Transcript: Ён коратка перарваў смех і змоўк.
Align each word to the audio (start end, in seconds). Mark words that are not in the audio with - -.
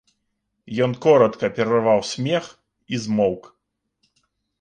Ён 0.85 0.91
коратка 1.05 1.49
перарваў 1.57 2.01
смех 2.13 2.43
і 2.95 3.03
змоўк. 3.05 3.43